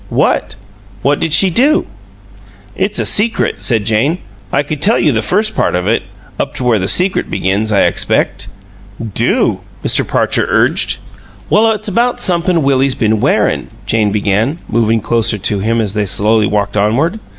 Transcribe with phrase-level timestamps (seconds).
[0.09, 0.55] "What?
[1.03, 1.85] What did she do?"
[2.75, 4.17] "It's a secret," said Jane.
[4.51, 6.01] "I could tell you the first part of it
[6.39, 8.47] up to where the secret begins, I expect."
[9.13, 10.03] "Do!" Mr.
[10.07, 10.97] Parcher urged.
[11.51, 16.07] "Well, it's about somep'm Willie's been WEARIN'," Jane began, moving closer to him as they
[16.07, 17.19] slowly walked onward.